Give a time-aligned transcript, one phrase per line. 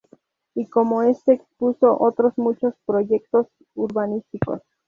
[0.55, 4.63] Y como este expuso otros muchos proyectos urbanísticos.